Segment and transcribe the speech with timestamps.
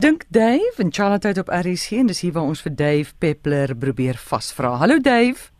[0.00, 3.74] Dink Dave en Charlotte uit op RC en dis hier waar ons vir Dave Peppler
[3.76, 4.70] probeer vasvra.
[4.80, 5.50] Hallo Dave.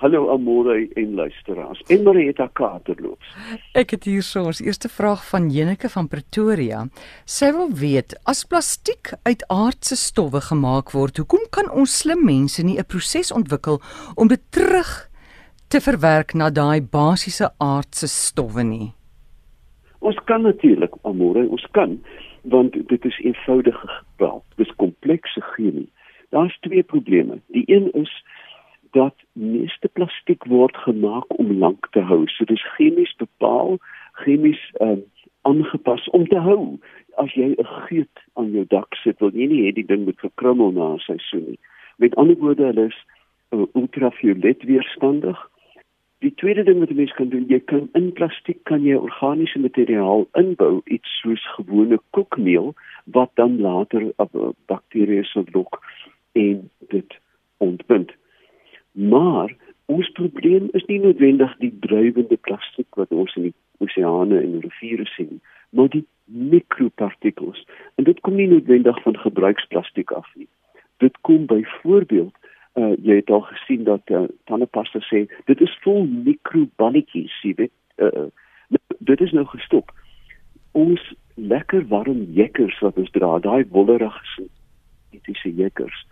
[0.00, 1.82] Hallo Amore en luisteraars.
[1.92, 3.34] En Marieta Katerloops.
[3.76, 6.86] Ek het hier so ons eerste vraag van Jeneke van Pretoria.
[7.28, 12.64] Sy wil weet, as plastiek uit aardse stowwe gemaak word, hoekom kan ons slim mense
[12.64, 13.82] nie 'n proses ontwikkel
[14.16, 15.10] om dit terug
[15.68, 18.94] te verwerk na daai basiese aardse stowwe nie?
[19.98, 22.00] Ons kan natuurlik, Amore, ons kan,
[22.42, 24.42] want dit is eenvoudige gebruik.
[24.56, 25.90] Dit is komplekse chemie.
[26.28, 27.40] Daar's twee probleme.
[27.46, 28.24] Die een is
[28.90, 32.26] dat meeste plastiek word gemaak om lank te hou.
[32.26, 33.78] So dis chemies bepaal,
[34.12, 35.04] chemies ehm um,
[35.42, 36.78] aangepas om te hou.
[37.14, 40.20] As jy 'n geet aan jou dak sit, wil jy nie hê die ding moet
[40.20, 41.58] verkrummel na 'n seisoen nie.
[41.96, 43.00] Met ander woorde, hulle is
[43.50, 45.50] uh, ultraviolet weerstandig.
[46.22, 49.58] Die tweede ding wat 'n mens kan doen, jy kan in plastiek kan jy organiese
[49.58, 55.82] materiaal inbou, iets soos gewone koekmeel wat dan later uh, bakterieë sal lok
[56.32, 57.18] en dit
[57.56, 58.12] ontbind.
[58.92, 59.56] Maar
[59.86, 65.06] ons probleem is nie noodwendig die dryfende plastiek wat ons in die oseane en riviere
[65.16, 67.66] sien, maar die mikropartikels.
[67.94, 70.48] En dit kom nie noodwendig van gebruiksplastiek af nie.
[70.96, 72.34] Dit kom byvoorbeeld
[72.80, 77.74] uh jy het al gesien dat uh, tandepasta sê dit is vol mikroballetjies, jy weet.
[77.96, 78.30] Uh,
[78.98, 79.92] dit is nou gestop.
[80.72, 81.02] Ons
[81.34, 86.06] lekker warm jekkers wat ons dra, daai wollerige sintetiese jekkers.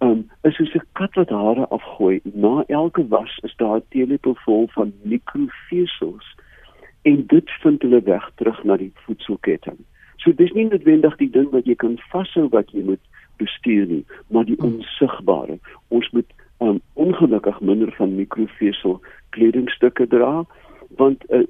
[0.00, 2.20] Um is soos 'n kat wat hare afgooi.
[2.24, 6.36] Na elke was is daar 'n teelepel vol van mikrofesels
[7.02, 9.78] en dit vind hulle weg terug na die voedselketting.
[10.16, 13.00] So dis nie noodwendig die ding wat jy kan vashou wat jy moet
[13.36, 14.74] bestuur nie, maar die hmm.
[14.74, 15.58] onsigbare.
[15.90, 19.00] Ons moet um, ongelukkig minder van mikrofesel
[19.36, 20.44] kledingstukke dra
[20.98, 21.44] want uh,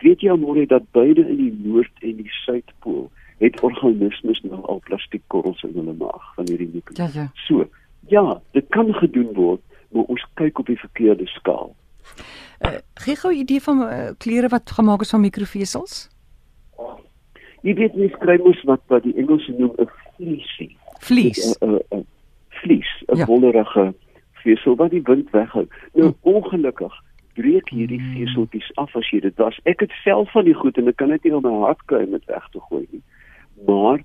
[0.00, 3.10] weet jy almoere dat beide in die noord en die suidpool
[3.42, 6.96] het organismes nou al plastiekkorrels in hulle maag van hierdie mikro.
[6.96, 7.26] Ja ja.
[7.46, 7.66] So,
[8.08, 9.60] ja, dit kan gedoen word,
[9.92, 11.74] maar ons kyk op die verkeerde skaal.
[12.62, 16.08] Uh, gee gou 'n idee van uh, klere wat gemaak is van mikrofesels?
[17.62, 20.70] Jy weet nie skryf mos wat wat die Engelse noem 'n fleecy
[21.02, 21.91] vlies 'n
[23.12, 23.26] 'n ja.
[23.26, 23.94] wollerige
[24.32, 25.66] vesel wat die wind weghou.
[25.94, 26.14] Nou hm.
[26.20, 26.94] ongelukkig
[27.34, 28.14] breek hierdie hmm.
[28.16, 29.58] veseltjies af as jy dit was.
[29.64, 32.02] Ek het self van die goed en ek kan dit nie op my hart kry
[32.04, 33.02] om dit weg te gooi nie.
[33.66, 34.02] Maar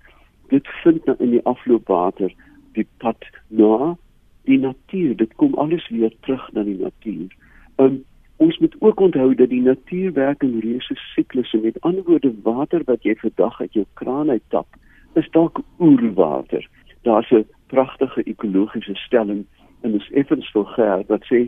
[0.53, 2.33] dit vind nou in die afloopwater
[2.77, 3.95] die pad na
[4.47, 5.15] die natuur.
[5.15, 7.33] Dit kom alles weer terug na die natuur.
[7.83, 8.03] Um,
[8.37, 11.57] ons moet ook onthou dat die natuur werk in reuse siklusse.
[11.57, 14.67] Met ander woorde, water wat jy vir dag uit jou kraan uittap,
[15.19, 16.67] is dalk oerwater
[17.07, 19.45] daar's 'n pragtige ekologiese stelling
[19.83, 21.47] in ons effens vulgêr wat sê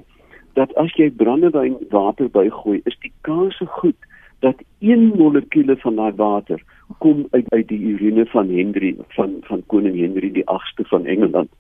[0.58, 3.98] dat as jy brandewyn water bygooi, is die kans so goed
[4.40, 6.62] dat 1 molekuule van daai water
[6.98, 11.52] kom uit uit die urine van Henry van van koning Henry die 8ste van Engeland.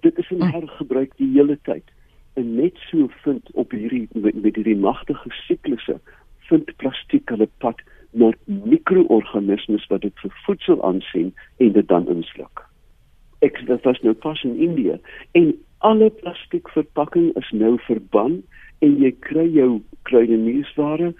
[0.00, 1.84] Dit is 'n hergebruik die hele tyd.
[2.34, 6.00] En net so vind op hierdie met hierdie magtige siklusse
[6.48, 7.80] vind plastiek hulle pad
[8.10, 12.57] na mikroorganismes wat dit vir voedsel aansien en dit dan insluk.
[13.38, 14.98] Ek dit was nou pas in Indië
[15.32, 18.42] en alle plastiekverpakking is nou verban
[18.78, 21.12] en jy kry jou kruideniersware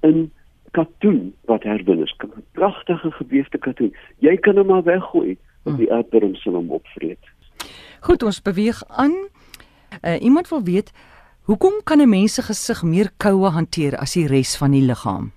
[0.00, 0.30] in
[0.76, 2.14] katoen wat herwin is.
[2.20, 3.94] 'n Pragtige gewefte katoen.
[4.18, 7.22] Jy kan hom maar weggooi want die aardbodem sal hom opvreet.
[8.00, 9.14] Goed, ons beweeg aan.
[10.02, 10.92] Uh, iemand wil weet
[11.42, 15.32] hoekom kan 'n mens se gesig meer koue hanteer as die res van die liggaam?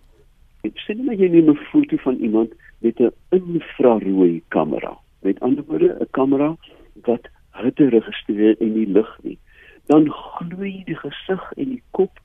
[0.85, 4.97] sien maar jy neem 'n foto van iemand met 'n infrarooi kamera.
[5.25, 6.55] Met ander woorde, 'n kamera
[6.93, 9.37] wat hitte registreer en nie lig nie.
[9.85, 12.19] Dan gloei die gesig en die kop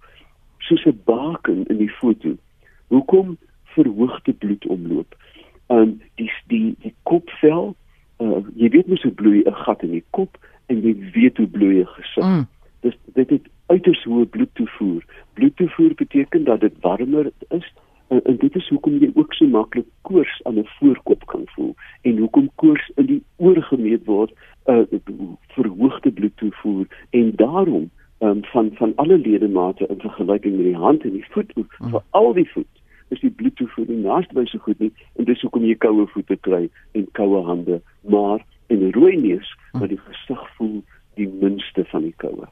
[0.58, 2.36] soos 'n baken in die foto.
[2.86, 5.16] Hoekom verhoogde bloedomloop?
[5.66, 7.74] Um die die die kopvel,
[8.18, 11.46] uh, jy weet mos hoe bloei 'n gat in die kop en jy weet hoe
[11.46, 12.24] bloei 'n gesig.
[12.24, 12.46] Mm.
[12.80, 15.04] Dis dit het uiters hoë bloedtoevoer.
[15.32, 17.72] Bloedtoevoer beteken dat dit warmer is
[18.10, 21.74] En, en dit is hoekom jy ook so maklik koors aan 'n voorkop kan voel
[22.02, 24.32] en hoekom koors in die oor gemeet word
[24.66, 24.82] uh
[25.54, 31.12] verhoogde bloedtoevoer en daarom um, van van alle ledemate in vergelyking met die hand en
[31.12, 31.90] die voet hmm.
[31.90, 32.74] vir al die voet
[33.08, 36.36] is die bloedtoevoer nie naaste by so goed nie en dis hoekom jy koue voete
[36.36, 40.82] kry en koue hande maar in 'n rooi neus wat die gesig voel
[41.14, 42.48] die minste van die koue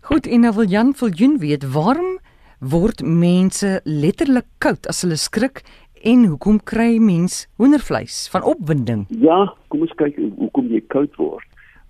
[0.00, 2.18] Goed en nou wil Jan Viljoen weet waarom
[2.60, 5.62] word mense letterlik koud as hulle skrik
[6.02, 9.06] en hoekom kry mens hoendervleis van opwinding?
[9.22, 11.46] Ja, kom ons kyk hoekom jy koud word.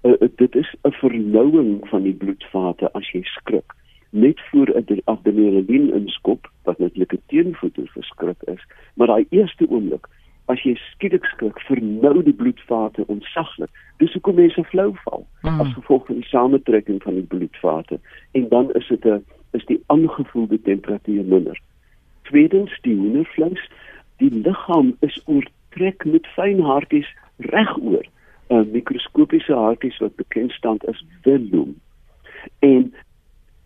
[0.06, 3.72] Uh, dit is 'n vernouing van die bloedvate as jy skrik.
[4.10, 8.62] Net voor 'n adrenalien inskop wat natuurlik 'n teenvoeter vir skrik is,
[8.94, 10.06] maar daai eerste oomblik
[10.48, 13.70] as jy skielik skrik, vernou die bloedvate ontsaglik.
[14.00, 15.60] Dis hoekom mense flou val mm.
[15.60, 18.00] as gevolg van die samentrekking van die bloedvate
[18.38, 21.60] en dan is dit 'n is die aangevoelde temperatuur minder.
[22.22, 23.70] Tweedens die hoendervleis,
[24.16, 28.04] die liggaam is oortrek met fyn haartjies regoor.
[28.48, 31.76] 'n Mikroskopiese haartjies wat bekend staan as velum.
[32.58, 32.94] En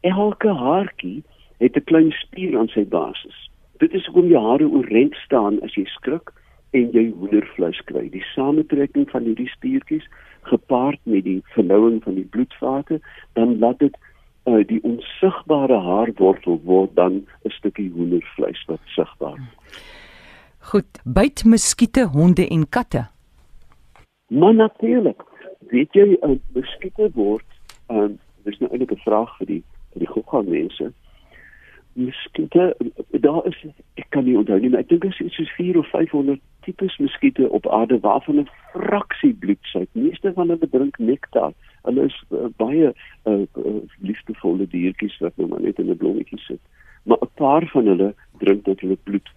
[0.00, 1.22] elke haartjie
[1.58, 3.50] het 'n klein spier aan sy basis.
[3.78, 6.32] Dit is hoekom jou hare oorent staan as jy skrik
[6.70, 8.08] en jy hoendervleis kry.
[8.10, 10.08] Die samentrekking van hierdie spiertjies
[10.42, 13.00] gepaard met die vernouing van die bloedvate,
[13.32, 13.96] dan laat dit
[14.44, 19.40] uh, die onsigbare haarwortel word dan 'n stukkie hoendervleis wat sigbaar.
[20.58, 23.06] Goed, byt muskiete, honde en katte.
[24.26, 25.22] Maar natuurlik,
[25.58, 27.46] weet jy 'n uh, muskiete word,
[27.88, 29.62] um, dis nou eintlik 'n vraag vir die
[29.92, 30.92] vir die gogga mense
[31.92, 32.76] muskiete
[33.10, 33.66] daar is
[34.14, 37.48] kan nie onthou nie maar ek dink dit is soos 4 of 500 tipes muskiete
[37.58, 41.52] op aarde waarvan 'n fraksie bloedsuik meeste van hulle drink nektar.
[41.82, 46.38] Hulle is uh, baie uh, uh, liefdevolle diertjies wat nou maar net in 'n blommetjie
[46.38, 46.60] sit.
[47.02, 49.28] Maar 'n paar van hulle drink dit hulle bloed.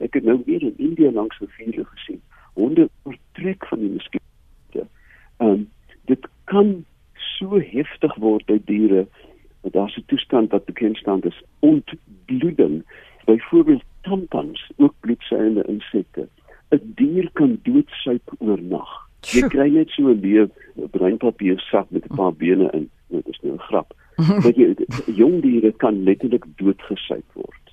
[0.00, 2.20] Ek het nou weer in Indië langs riviere gesien
[2.54, 4.86] honde oortrek van die muskiete.
[5.38, 5.68] Um,
[6.04, 6.84] dit kan
[7.14, 9.06] so heftig word by diere
[9.72, 12.84] daar's 'n toestand wat bekend staan as ontbloeding.
[13.24, 16.28] Byvoorbeeld tampons, ook bloedsuigende insekte.
[16.70, 18.90] 'n Dier kan doodsuip oornag.
[19.20, 20.48] Jy kry net so 'n leeu
[20.90, 22.90] breinpapier sak met 'n paar bene in.
[23.08, 23.94] Dit is nou 'n grap.
[24.44, 24.74] Want jy
[25.06, 27.64] jong diere kan letterlik doodgesuip word.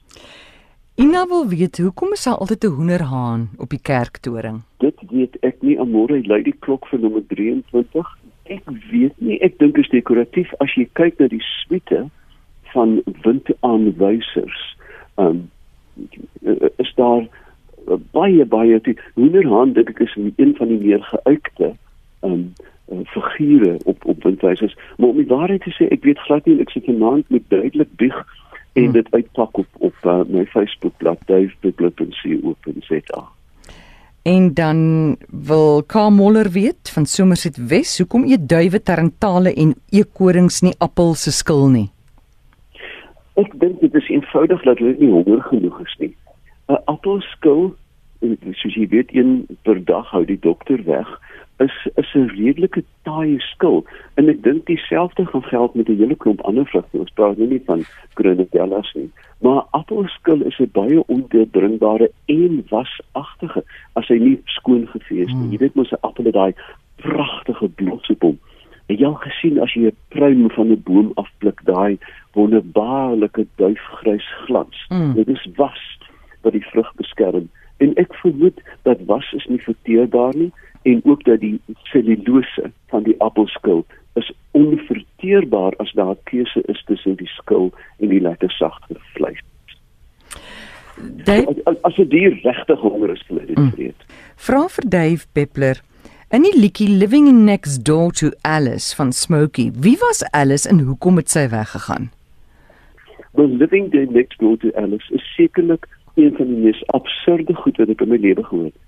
[0.96, 4.62] Ina wil weet hoekom is daar altyd 'n hoenderhaan op die kerktoring?
[4.78, 5.80] Dit weet ek nie.
[5.80, 8.22] Amore lui die klok vir nommer 23
[8.52, 12.04] ek weet nie, ek dink is dekoratief as jy kyk na die suite
[12.74, 14.60] van windaanwysers.
[15.16, 15.50] Um,
[16.78, 17.28] is daar
[18.12, 21.74] baie baie die hoenderhaan dink ek is een van die meer geuite
[22.22, 24.78] ehm um, figure op op windwysers.
[24.98, 27.92] Maar om die waarheid te sê, ek weet glad nie ek sit vanaand met duidelik
[27.96, 28.18] bieg
[28.74, 28.92] en hmm.
[28.92, 33.24] dit uitpak op op uh, my Facebook bladsy duif.co.za.
[34.22, 40.76] En dan wil Kamoller weet van Somerset Wes, hoekom eet duwe tarantale en eekorings nie
[40.78, 41.88] appel se skil nie?
[43.42, 46.16] Ek dink dit is eenvoudig dat hulle nie honger genoeg is nie.
[46.68, 47.76] 'n Appelskil,
[48.52, 51.20] soos jy weet, een per dag hou die dokter weg,
[51.60, 53.86] is is 'n redelike taaie skil.
[54.16, 56.98] En ek dink dieselfde gaan geld met 'n hele klomp ander vrugte.
[56.98, 57.84] Ons praat nie van
[58.14, 59.12] granadellas nie.
[59.40, 63.64] Maar appelskil is 'n baie ondeurdringbare en wasagtige
[63.94, 65.42] as hy nie skoon gevee is nie.
[65.42, 65.52] Hmm.
[65.52, 66.54] Jy weet mos 'n appel het daai
[66.96, 68.40] pragtige bloedsepom.
[68.92, 71.98] Het jy al gesien as jy 'n pruim van 'n boom afpluk, daai
[72.36, 74.86] wonderbaarlike duifgrys glans.
[74.88, 75.14] Hmm.
[75.14, 75.84] Dit is was
[76.42, 77.50] wat die vrug beskerm.
[77.78, 80.52] En ek vermoed dat was is nie verteerbaar nie
[80.82, 87.16] en ook dat die cellulose van die appelskil is onverteerbaar as daar keuse is tussen
[87.16, 89.40] die skil en die lekker sagte vleis.
[91.26, 93.72] Dave, as, jy die regte honger is vir dit mm.
[93.72, 94.06] vreet.
[94.36, 95.82] Vra vir Dave Peppler
[96.32, 99.72] in die liedjie Living Next Door to Alice van Smokey.
[99.76, 102.12] Wie was Alice en hoekom het sy weggegaan?
[103.32, 107.92] Well, Living Next Door to Alice is sekerlik een van die mees absurde goed wat
[107.92, 108.80] ek in my lewe gehoor het.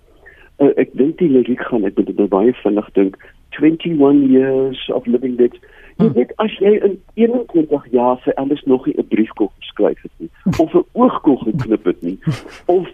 [0.63, 3.19] Uh, ek dink die liriek gaan ek moet dit nou baie vinnig dink
[3.59, 5.59] 21 years of living dead.
[5.99, 6.15] Jy hmm.
[6.15, 10.31] weet as jy in 21 jaar vir alles nog 'n briefkop geskryf het nie
[10.63, 12.19] of 'n oogkol geknip het nie
[12.77, 12.87] of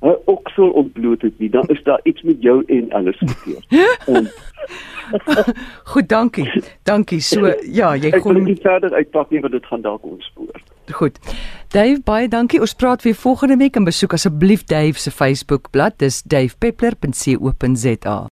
[0.00, 3.66] 'n oksel ontbloot het nie, dan is daar iets met jou en alles verkeerd.
[5.92, 6.62] Goed, dankie.
[6.82, 7.20] Dankie.
[7.20, 10.60] So ja, jy kon nie verder uitpak nie want dit gaan dalk ontspoor.
[10.90, 11.18] Goed.
[11.68, 12.60] Dave, baie dankie.
[12.60, 15.96] Ons praat weer volgende week en besoek asseblief Dave se Facebook bladsy.
[15.96, 18.30] Dis davepeppler.co.za.